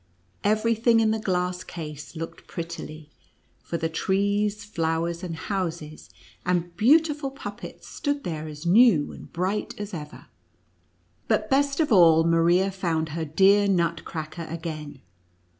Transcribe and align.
Every 0.43 0.73
thing 0.73 0.99
in 0.99 1.11
the 1.11 1.19
glass 1.19 1.63
case 1.63 2.15
looked 2.15 2.47
prettily, 2.47 3.11
for 3.61 3.77
the 3.77 3.87
trees, 3.87 4.63
flowers, 4.65 5.21
and 5.21 5.35
houses, 5.35 6.09
and 6.43 6.75
beautiful 6.75 7.29
puppets, 7.29 7.87
stood 7.87 8.23
there 8.23 8.47
as 8.47 8.65
new 8.65 9.11
and 9.11 9.31
bright 9.31 9.75
as 9.79 9.93
ever. 9.93 10.25
But, 11.27 11.51
best 11.51 11.79
of 11.79 11.91
all, 11.91 12.23
Maria 12.23 12.71
found 12.71 13.09
her 13.09 13.25
dear 13.25 13.67
Nutcracker 13.67 14.45
again. 14.45 15.01